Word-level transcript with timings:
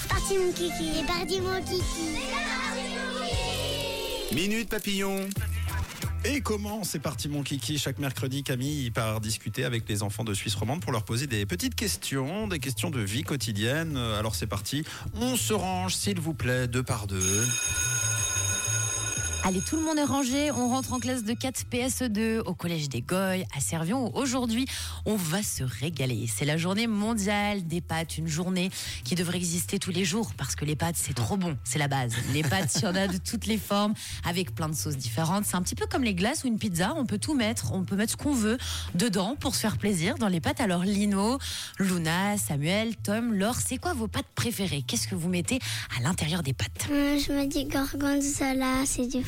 C'est 0.00 0.08
parti 0.08 0.38
mon 0.38 0.52
kiki. 0.52 0.90
C'est 0.94 1.06
parti 1.06 1.40
mon 1.40 1.62
kiki. 1.62 2.16
Minute 4.34 4.68
Papillon. 4.68 5.28
Et 6.24 6.40
comment 6.40 6.82
c'est 6.82 6.98
parti 6.98 7.28
mon 7.28 7.42
kiki 7.42 7.78
Chaque 7.78 7.98
mercredi, 7.98 8.42
Camille 8.42 8.90
part 8.90 9.20
discuter 9.20 9.64
avec 9.64 9.88
les 9.88 10.02
enfants 10.02 10.24
de 10.24 10.34
Suisse 10.34 10.56
romande 10.56 10.80
pour 10.80 10.92
leur 10.92 11.04
poser 11.04 11.26
des 11.26 11.46
petites 11.46 11.76
questions, 11.76 12.48
des 12.48 12.58
questions 12.58 12.90
de 12.90 13.00
vie 13.00 13.22
quotidienne. 13.22 13.96
Alors 13.96 14.34
c'est 14.34 14.48
parti, 14.48 14.84
on 15.14 15.36
se 15.36 15.52
range 15.52 15.94
s'il 15.94 16.20
vous 16.20 16.34
plaît, 16.34 16.66
deux 16.66 16.82
par 16.82 17.06
deux. 17.06 17.46
Allez, 19.48 19.60
tout 19.60 19.76
le 19.76 19.82
monde 19.82 19.96
est 19.96 20.02
rangé. 20.02 20.50
On 20.50 20.68
rentre 20.70 20.92
en 20.92 20.98
classe 20.98 21.22
de 21.22 21.32
4 21.32 21.66
PSE2 21.70 22.40
au 22.40 22.52
collège 22.52 22.88
des 22.88 23.00
Goyes 23.00 23.46
à 23.56 23.60
Servion. 23.60 24.12
Aujourd'hui, 24.16 24.66
on 25.04 25.14
va 25.14 25.40
se 25.40 25.62
régaler. 25.62 26.26
C'est 26.26 26.44
la 26.44 26.56
journée 26.56 26.88
mondiale 26.88 27.64
des 27.64 27.80
pâtes, 27.80 28.18
une 28.18 28.26
journée 28.26 28.70
qui 29.04 29.14
devrait 29.14 29.36
exister 29.36 29.78
tous 29.78 29.92
les 29.92 30.04
jours 30.04 30.32
parce 30.36 30.56
que 30.56 30.64
les 30.64 30.74
pâtes, 30.74 30.96
c'est 30.98 31.14
trop 31.14 31.36
bon. 31.36 31.56
C'est 31.62 31.78
la 31.78 31.86
base. 31.86 32.12
Les 32.32 32.42
pâtes, 32.42 32.74
il 32.74 32.82
y 32.82 32.86
en 32.88 32.96
a 32.96 33.06
de 33.06 33.18
toutes 33.18 33.46
les 33.46 33.56
formes 33.56 33.94
avec 34.24 34.52
plein 34.52 34.68
de 34.68 34.74
sauces 34.74 34.96
différentes. 34.96 35.44
C'est 35.44 35.54
un 35.54 35.62
petit 35.62 35.76
peu 35.76 35.86
comme 35.86 36.02
les 36.02 36.14
glaces 36.16 36.42
ou 36.42 36.48
une 36.48 36.58
pizza. 36.58 36.92
On 36.96 37.06
peut 37.06 37.18
tout 37.18 37.34
mettre. 37.34 37.70
On 37.72 37.84
peut 37.84 37.94
mettre 37.94 38.10
ce 38.10 38.16
qu'on 38.16 38.34
veut 38.34 38.58
dedans 38.96 39.36
pour 39.38 39.54
se 39.54 39.60
faire 39.60 39.78
plaisir 39.78 40.18
dans 40.18 40.26
les 40.26 40.40
pâtes. 40.40 40.60
Alors, 40.60 40.82
Lino, 40.82 41.38
Luna, 41.78 42.36
Samuel, 42.36 42.96
Tom, 42.96 43.32
Laure, 43.32 43.60
c'est 43.64 43.78
quoi 43.78 43.92
vos 43.92 44.08
pâtes 44.08 44.26
préférées? 44.34 44.82
Qu'est-ce 44.84 45.06
que 45.06 45.14
vous 45.14 45.28
mettez 45.28 45.60
à 45.96 46.02
l'intérieur 46.02 46.42
des 46.42 46.52
pâtes? 46.52 46.88
Euh, 46.90 47.20
je 47.24 47.30
me 47.30 47.46
dis 47.46 47.66
gorgonzola, 47.66 48.84
c'est 48.84 49.06
du 49.06 49.22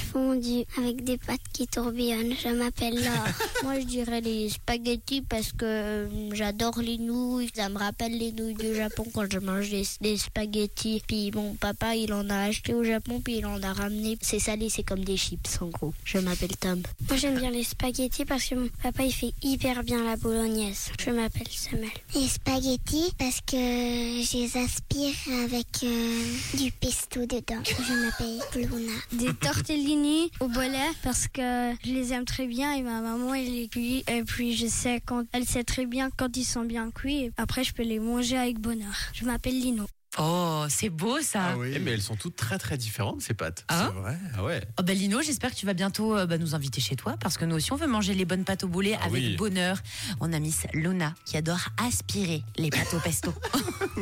fondu 0.00 0.64
avec 0.78 1.04
des 1.04 1.18
pâtes 1.18 1.40
qui 1.52 1.66
tourbillonnent. 1.66 2.34
Je 2.42 2.48
m'appelle 2.48 2.94
Laure. 2.94 3.28
Moi, 3.62 3.80
je 3.80 3.84
dirais 3.86 4.20
les 4.20 4.48
spaghettis 4.48 5.22
parce 5.22 5.52
que 5.52 5.64
euh, 5.64 6.08
j'adore 6.32 6.80
les 6.80 6.98
nouilles. 6.98 7.50
Ça 7.54 7.68
me 7.68 7.78
rappelle 7.78 8.16
les 8.16 8.32
nouilles 8.32 8.54
du 8.54 8.74
Japon 8.74 9.04
quand 9.12 9.30
je 9.30 9.38
mange 9.38 9.70
des, 9.70 9.84
des 10.00 10.16
spaghettis. 10.16 11.02
Puis 11.06 11.30
mon 11.34 11.54
papa, 11.54 11.96
il 11.96 12.12
en 12.12 12.28
a 12.30 12.44
acheté 12.48 12.74
au 12.74 12.84
Japon, 12.84 13.20
puis 13.22 13.38
il 13.38 13.46
en 13.46 13.62
a 13.62 13.72
ramené. 13.72 14.18
C'est 14.20 14.38
salé, 14.38 14.68
c'est 14.68 14.82
comme 14.82 15.04
des 15.04 15.16
chips 15.16 15.58
en 15.60 15.66
gros. 15.66 15.92
Je 16.04 16.18
m'appelle 16.18 16.56
Tom. 16.56 16.82
Moi 17.08 17.16
j'aime 17.16 17.38
bien 17.38 17.50
les 17.50 17.64
spaghettis 17.64 18.24
parce 18.24 18.44
que 18.44 18.54
mon 18.54 18.68
papa 18.82 19.02
il 19.04 19.12
fait 19.12 19.32
hyper 19.42 19.82
bien 19.82 20.04
la 20.04 20.16
bolognaise. 20.16 20.90
Je 20.98 21.10
m'appelle 21.10 21.48
Samuel. 21.50 21.90
Les 22.14 22.28
spaghettis 22.28 23.12
parce 23.18 23.40
que 23.40 23.56
je 23.56 24.36
les 24.36 24.56
aspire 24.56 25.14
avec 25.44 25.66
euh, 25.82 26.24
du 26.54 26.70
pesto 26.72 27.20
dedans. 27.26 27.62
Je 27.64 27.92
m'appelle 27.92 28.40
Luna. 28.54 28.92
Des 29.12 29.32
tortellini 29.40 30.30
au 30.40 30.48
bolet 30.48 30.78
parce 31.02 31.28
que 31.28 31.72
je 31.84 31.90
les 31.92 32.12
aime 32.12 32.24
très 32.24 32.46
bien 32.46 32.72
et 32.74 32.82
ma 32.82 33.00
maman 33.00 33.34
elle 33.34 33.52
les 33.52 33.68
cuit. 33.68 34.04
Et 34.08 34.22
puis 34.22 34.56
je 34.56 34.66
sais 34.66 35.00
quand 35.04 35.24
elle 35.32 35.44
sait 35.46 35.64
très 35.64 35.86
bien 35.86 36.10
quand 36.16 36.36
ils 36.36 36.44
sont 36.44 36.64
bien 36.64 36.90
cuits. 36.90 37.24
Et 37.24 37.32
après, 37.36 37.64
je 37.64 37.72
peux 37.74 37.82
les 37.82 37.98
manger 37.98 38.36
avec 38.38 38.58
bonheur. 38.58 38.92
Je 39.14 39.24
m'appelle 39.24 39.58
Lino. 39.58 39.86
Oh, 40.18 40.64
c'est 40.68 40.88
beau 40.88 41.20
ça. 41.20 41.54
oui, 41.56 41.70
Eh, 41.76 41.78
mais 41.78 41.92
elles 41.92 42.02
sont 42.02 42.16
toutes 42.16 42.34
très 42.34 42.58
très 42.58 42.76
différentes 42.76 43.22
ces 43.22 43.32
pâtes. 43.32 43.64
Hein 43.68 43.92
c'est 43.94 44.00
vrai. 44.00 44.18
Ah 44.36 44.42
ouais. 44.42 44.60
Oh 44.76 44.82
bah 44.82 44.92
Lino, 44.92 45.22
j'espère 45.22 45.52
que 45.52 45.56
tu 45.56 45.66
vas 45.66 45.72
bientôt 45.72 46.16
euh, 46.16 46.26
bah, 46.26 46.36
nous 46.36 46.56
inviter 46.56 46.80
chez 46.80 46.96
toi 46.96 47.14
parce 47.20 47.36
que 47.38 47.44
nous 47.44 47.54
aussi 47.54 47.72
on 47.72 47.76
veut 47.76 47.86
manger 47.86 48.14
les 48.14 48.24
bonnes 48.24 48.44
pâtes 48.44 48.64
au 48.64 48.68
boulet 48.68 48.98
Ah 49.00 49.04
avec 49.04 49.22
oui. 49.22 49.36
bonheur. 49.36 49.78
On 50.20 50.32
a 50.32 50.40
Miss 50.40 50.66
Luna 50.74 51.14
qui 51.24 51.36
adore 51.36 51.60
aspirer 51.86 52.42
les 52.56 52.70
pâtes 52.70 52.92
au 52.92 52.98
pesto. 52.98 53.32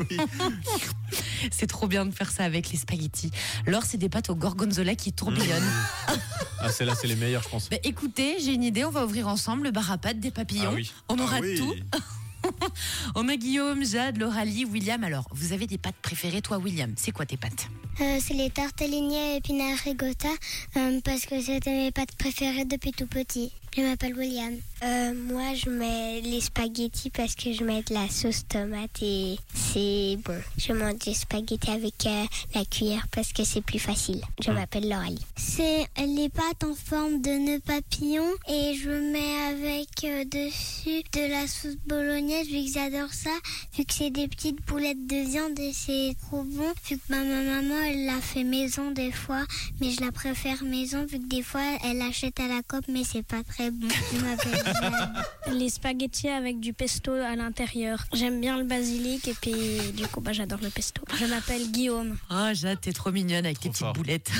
c'est 1.50 1.67
trop 1.67 1.86
bien 1.86 2.06
de 2.06 2.11
faire 2.14 2.31
ça 2.31 2.44
avec 2.44 2.70
les 2.70 2.78
spaghettis. 2.78 3.31
Laure, 3.67 3.84
c'est 3.84 3.98
des 3.98 4.08
pâtes 4.08 4.31
au 4.31 4.34
gorgonzola 4.34 4.94
qui 4.94 5.12
tourbillonnent. 5.12 5.72
Ah 6.61 6.72
celles-là 6.72 6.95
c'est 7.00 7.06
les 7.06 7.14
meilleures 7.14 7.45
je 7.45 7.48
pense. 7.50 7.70
Bah, 7.70 7.77
écoutez, 7.84 8.39
j'ai 8.41 8.53
une 8.53 8.64
idée, 8.64 8.84
on 8.84 8.91
va 8.91 9.05
ouvrir 9.05 9.28
ensemble 9.28 9.62
le 9.62 9.70
bar 9.70 9.92
à 9.92 9.97
pâtes 9.98 10.19
des 10.19 10.33
papillons. 10.33 10.70
Ah 10.72 10.75
oui. 10.75 10.91
On 11.08 11.17
aura 11.20 11.36
Ah 11.36 11.41
oui. 11.41 11.56
tout. 11.56 11.72
On 13.14 13.28
a 13.28 13.36
Guillaume, 13.36 13.84
Jade, 13.84 14.17
Lauralie, 14.19 14.64
William. 14.64 15.03
Alors, 15.05 15.25
vous 15.33 15.53
avez 15.53 15.67
des 15.69 15.78
pâtes 15.78 15.97
préférées, 16.03 16.41
toi, 16.42 16.58
William? 16.58 16.92
C'est 16.97 17.12
quoi 17.12 17.27
tes 17.27 17.36
pâtes? 17.36 17.69
Euh, 18.00 18.19
c'est 18.25 18.34
les 18.34 18.50
tortellini 18.50 19.17
à 19.17 19.36
épinards 19.36 19.78
ricotta 19.84 20.28
euh, 20.77 21.00
parce 21.05 21.27
que 21.27 21.41
c'était 21.41 21.70
mes 21.70 21.91
pâtes 21.91 22.14
préférées 22.17 22.64
depuis 22.64 22.92
tout 22.92 23.06
petit. 23.06 23.52
Je 23.77 23.83
m'appelle 23.83 24.14
William. 24.17 24.55
Euh, 24.83 25.12
moi, 25.14 25.55
je 25.55 25.70
mets 25.70 26.20
les 26.20 26.40
spaghettis 26.40 27.11
parce 27.11 27.34
que 27.34 27.52
je 27.52 27.64
mets 27.64 27.83
de 27.83 27.95
la 27.95 28.08
sauce 28.08 28.46
tomate 28.48 28.90
et 29.02 29.36
c'est 29.55 30.17
bon. 30.24 30.40
Je 30.56 30.73
mange 30.73 30.98
des 30.98 31.14
spaghettis 31.14 31.70
avec 31.70 32.06
euh, 32.06 32.24
la 32.55 32.64
cuillère 32.64 33.06
parce 33.12 33.33
que 33.33 33.45
c'est 33.45 33.61
plus 33.61 33.79
facile. 33.79 34.20
Je 34.40 34.51
m'appelle 34.51 34.89
Lauralie. 34.89 35.24
C'est 35.36 35.86
les 35.98 36.29
pâtes 36.29 36.64
en 36.64 36.74
forme 36.74 37.20
de 37.20 37.30
nœud 37.30 37.61
papillon 37.61 38.27
et 38.48 38.74
je 38.74 38.90
mets 38.90 39.36
avec 39.48 39.89
euh, 40.05 40.24
dessus 40.24 41.02
de 41.12 41.30
la 41.30 41.46
sauce 41.46 41.77
bolognaise 41.86 42.46
vu 42.46 42.64
que 42.64 42.73
j'adore 42.73 43.12
ça. 43.12 43.30
Vu 43.77 43.85
que 43.85 43.92
c'est 43.92 44.11
des 44.11 44.29
petites 44.29 44.64
boulettes 44.67 45.06
de 45.06 45.29
viande 45.29 45.58
et 45.58 45.73
c'est 45.73 46.17
trop 46.23 46.42
bon. 46.45 46.73
Vu 46.89 46.96
que 46.98 47.02
ma 47.11 47.23
ma 47.24 47.42
maman 47.42 47.77
elle 47.85 48.06
l'a 48.06 48.20
fait 48.20 48.45
maison 48.45 48.90
des 48.92 49.12
fois, 49.12 49.45
mais 49.80 49.90
je 49.90 50.00
la 50.00 50.12
préfère 50.12 50.62
maison 50.62 51.05
vu 51.05 51.18
que 51.18 51.27
des 51.27 51.42
fois 51.42 51.62
elle 51.85 52.00
achète 52.02 52.39
à 52.40 52.46
la 52.46 52.62
coop 52.62 52.85
mais 52.89 53.02
c'est 53.05 53.24
pas 53.27 53.42
très 53.42 53.58
bon. 53.70 53.89
Jeanne. 54.13 55.58
Les 55.58 55.69
spaghettis 55.69 56.29
avec 56.29 56.61
du 56.61 56.73
pesto 56.73 57.13
à 57.13 57.36
l'intérieur. 57.36 58.05
J'aime 58.13 58.41
bien 58.41 58.57
le 58.58 58.64
basilic 58.64 59.27
et 59.29 59.35
puis 59.35 59.92
du 59.95 60.07
coup, 60.07 60.20
bah, 60.20 60.33
j'adore 60.33 60.61
le 60.63 60.70
pesto. 60.70 61.02
Je 61.19 61.24
m'appelle 61.27 61.70
Guillaume. 61.70 62.17
Oh, 62.30 62.48
Jade, 62.52 62.80
t'es 62.80 62.92
trop 62.92 63.11
mignonne 63.11 63.45
avec 63.45 63.61
tes 63.61 63.70
petites 63.70 63.92
boulettes. 63.95 64.30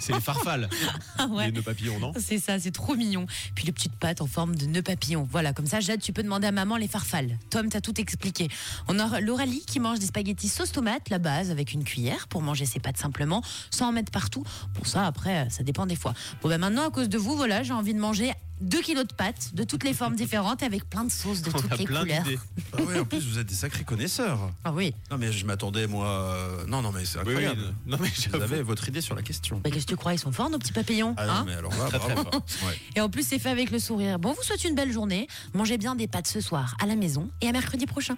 C'est 0.00 0.12
les 0.12 0.20
farfales. 0.20 0.68
Ah 1.18 1.26
ouais. 1.26 1.46
Les 1.46 1.52
nœuds 1.52 1.62
papillons 1.62 1.98
non? 1.98 2.12
C'est 2.18 2.38
ça, 2.38 2.58
c'est 2.58 2.70
trop 2.70 2.94
mignon. 2.94 3.26
Puis 3.54 3.66
les 3.66 3.72
petites 3.72 3.94
pâtes 3.94 4.22
en 4.22 4.26
forme 4.26 4.54
de 4.56 4.64
nœud 4.64 4.80
papillon. 4.80 5.28
Voilà, 5.30 5.52
comme 5.52 5.66
ça, 5.66 5.80
Jade, 5.80 6.00
tu 6.00 6.14
peux 6.14 6.22
demander 6.22 6.46
à 6.46 6.52
maman 6.52 6.76
les 6.76 6.88
farfales. 6.88 7.36
Tom, 7.50 7.68
t'as 7.68 7.82
tout 7.82 8.00
expliqué. 8.00 8.48
On 8.88 8.98
a 8.98 9.20
Lauralie 9.20 9.62
qui 9.66 9.80
mange 9.80 9.98
des 9.98 10.06
spaghettis 10.06 10.48
sauce 10.48 10.72
tomate, 10.72 11.10
la 11.10 11.18
base, 11.18 11.50
avec 11.50 11.72
une 11.72 11.84
cuillère 11.84 12.26
pour 12.28 12.40
manger 12.40 12.64
ses 12.64 12.80
pâtes 12.80 12.96
simplement, 12.96 13.42
sans 13.70 13.88
en 13.88 13.92
mettre 13.92 14.10
partout. 14.10 14.44
Pour 14.74 14.86
ça, 14.86 15.04
après, 15.06 15.48
ça 15.50 15.62
dépend 15.62 15.84
des 15.84 15.96
fois. 15.96 16.14
Bon, 16.42 16.48
ben 16.48 16.58
maintenant, 16.58 16.88
à 16.88 16.90
cause 16.90 17.08
de 17.10 17.18
vous, 17.18 17.36
voilà, 17.36 17.62
j'ai 17.62 17.74
envie 17.74 17.94
de 17.94 18.00
manger 18.00 18.32
2 18.60 18.80
kilos 18.82 19.06
de 19.06 19.12
pâtes 19.14 19.54
de 19.54 19.64
toutes 19.64 19.84
les 19.84 19.94
formes 19.94 20.14
différentes 20.16 20.62
avec 20.62 20.88
plein 20.88 21.04
de 21.04 21.10
sauces 21.10 21.42
de 21.42 21.50
On 21.54 21.58
toutes 21.60 21.72
a 21.72 21.76
les 21.76 21.84
plein 21.84 22.00
couleurs. 22.00 22.22
d'idées. 22.24 22.38
Ah 22.76 22.82
ouais, 22.82 22.98
en 23.00 23.04
plus 23.04 23.26
vous 23.26 23.38
êtes 23.38 23.46
des 23.46 23.54
sacrés 23.54 23.84
connaisseurs. 23.84 24.38
Ah 24.64 24.72
oui. 24.72 24.94
Non 25.10 25.18
mais 25.18 25.32
je 25.32 25.44
m'attendais 25.46 25.86
moi. 25.86 26.06
euh, 26.08 26.66
Non 26.66 26.82
non 26.82 26.92
mais 26.92 27.04
c'est 27.04 27.18
Oui, 27.18 27.24
oui, 27.28 27.44
incroyable. 27.46 27.74
non 27.86 27.96
mais 28.00 28.08
Vous 28.08 28.22
j'avoue. 28.22 28.42
avez 28.42 28.62
votre 28.62 28.88
idée 28.88 29.00
sur 29.00 29.14
la 29.14 29.22
question. 29.22 29.60
Mais 29.64 29.70
qu'est-ce 29.70 29.86
que 29.86 29.90
tu 29.92 29.96
crois 29.96 30.12
Ils 30.14 30.18
sont 30.18 30.32
forts, 30.32 30.50
nos 30.50 30.58
petits 30.58 30.72
papillons 30.72 31.14
Ah 31.16 31.26
non 31.26 31.32
hein 31.32 31.44
mais 31.46 31.54
alors 31.54 31.72
là, 31.72 31.86
Très, 31.88 31.98
très 31.98 32.14
bravo. 32.14 32.30
fort. 32.30 32.42
Ouais. 32.66 32.78
Et 32.96 33.00
en 33.00 33.08
plus, 33.08 33.26
c'est 33.26 33.38
fait 33.38 33.50
avec 33.50 33.70
le 33.70 33.78
sourire. 33.78 34.18
Bon, 34.18 34.32
vous 34.32 34.42
souhaite 34.42 34.64
une 34.64 34.74
belle 34.74 34.92
journée. 34.92 35.26
Mangez 35.54 35.78
bien 35.78 35.94
des 35.96 36.06
pâtes 36.08 36.26
ce 36.28 36.40
soir 36.40 36.76
à 36.82 36.86
la 36.86 36.96
maison 36.96 37.30
et 37.40 37.48
à 37.48 37.52
mercredi 37.52 37.86
prochain. 37.86 38.16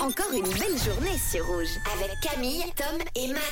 Encore 0.00 0.32
une 0.32 0.42
belle 0.42 0.78
journée 0.82 1.16
sur 1.30 1.46
Rouge 1.46 1.68
avec 1.94 2.10
Camille, 2.22 2.62
Tom 2.76 2.98
et 3.14 3.28
Matt. 3.28 3.42